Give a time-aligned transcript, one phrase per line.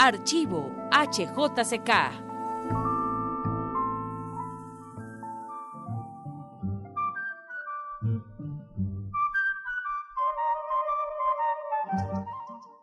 [0.00, 1.90] Archivo HJCK.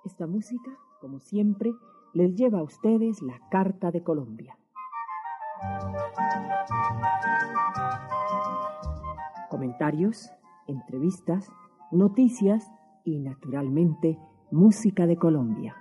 [0.03, 1.73] Esta música, como siempre,
[2.13, 4.57] les lleva a ustedes la Carta de Colombia.
[9.49, 10.31] Comentarios,
[10.67, 11.49] entrevistas,
[11.93, 12.69] noticias
[13.05, 14.19] y, naturalmente,
[14.51, 15.77] música de Colombia.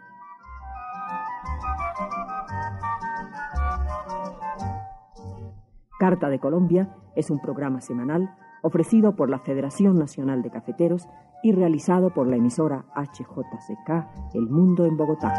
[6.05, 11.09] Carta de Colombia es un programa semanal ofrecido por la Federación Nacional de Cafeteros
[11.43, 15.33] y realizado por la emisora HJCK El Mundo en Bogotá.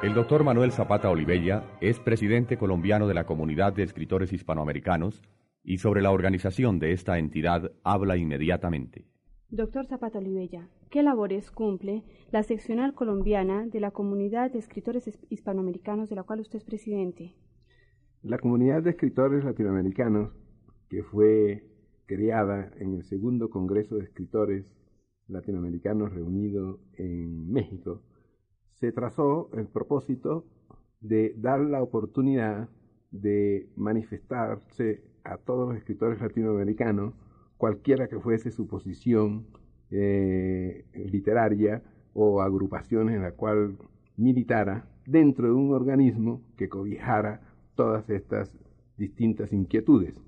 [0.00, 5.22] El doctor Manuel Zapata Olivella es presidente colombiano de la Comunidad de Escritores Hispanoamericanos
[5.64, 9.17] y sobre la organización de esta entidad habla inmediatamente.
[9.50, 16.10] Doctor Zapata Olivella, ¿qué labores cumple la seccional colombiana de la Comunidad de Escritores Hispanoamericanos
[16.10, 17.34] de la cual usted es presidente?
[18.22, 20.34] La Comunidad de Escritores Latinoamericanos,
[20.90, 21.64] que fue
[22.04, 24.66] creada en el segundo Congreso de Escritores
[25.28, 28.02] Latinoamericanos reunido en México,
[28.74, 30.44] se trazó el propósito
[31.00, 32.68] de dar la oportunidad
[33.12, 37.14] de manifestarse a todos los escritores latinoamericanos,
[37.58, 39.46] cualquiera que fuese su posición
[39.90, 41.82] eh, literaria
[42.14, 43.76] o agrupaciones en la cual
[44.16, 47.40] militara, dentro de un organismo que cobijara
[47.74, 48.52] todas estas
[48.96, 50.20] distintas inquietudes.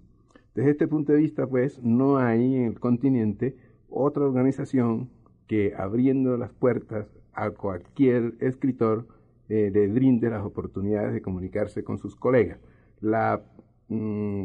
[0.55, 3.57] Desde este punto de vista, pues, no hay en el continente
[3.89, 5.11] otra organización
[5.47, 9.07] que abriendo las puertas a cualquier escritor
[9.49, 12.61] eh, le brinde las oportunidades de comunicarse con sus colegas.
[13.01, 13.43] La
[13.89, 14.45] mm,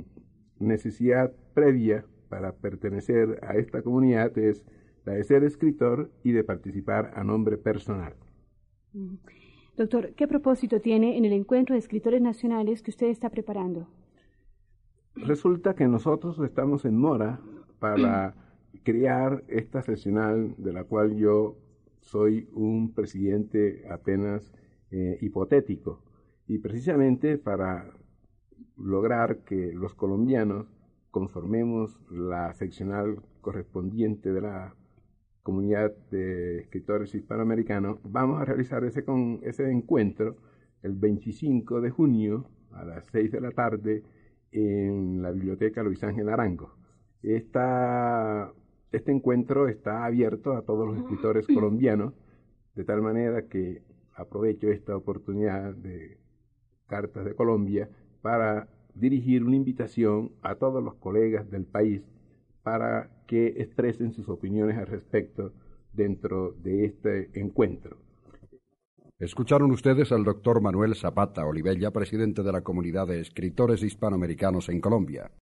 [0.59, 4.66] necesidad previa para pertenecer a esta comunidad es
[5.06, 8.13] la de ser escritor y de participar a nombre personal.
[9.78, 13.88] Doctor, ¿qué propósito tiene en el encuentro de escritores nacionales que usted está preparando?
[15.16, 17.40] Resulta que nosotros estamos en mora
[17.80, 18.35] para
[18.84, 21.58] crear esta seccional de la cual yo
[22.00, 24.53] soy un presidente apenas
[24.91, 26.03] eh, hipotético.
[26.47, 27.91] Y precisamente para
[28.78, 30.68] lograr que los colombianos
[31.16, 34.76] conformemos la seccional correspondiente de la
[35.44, 40.36] comunidad de escritores hispanoamericanos, vamos a realizar ese, con, ese encuentro
[40.84, 44.03] el 25 de junio a las 6 de la tarde
[44.52, 46.76] en la biblioteca Luis Ángel Arango.
[47.24, 48.52] Esta
[48.92, 52.14] este encuentro está abierto a todos los escritores colombianos,
[52.76, 53.84] de tal manera que
[54.16, 56.18] aprovecho esta oportunidad de
[56.88, 57.88] Cartas de Colombia
[58.22, 62.01] para dirigir una invitación a todos los colegas del país
[62.63, 65.53] para que expresen sus opiniones al respecto
[65.94, 67.97] dentro de este encuentro.
[69.19, 74.81] Escucharon ustedes al doctor Manuel Zapata Olivella, presidente de la Comunidad de Escritores Hispanoamericanos en
[74.81, 75.31] Colombia.